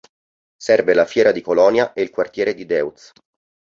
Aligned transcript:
Serve 0.57 0.95
la 0.95 1.05
Fiera 1.05 1.31
di 1.31 1.41
Colonia 1.41 1.93
e 1.93 2.01
il 2.01 2.09
quartiere 2.09 2.55
di 2.55 2.65
Deutz. 2.65 3.11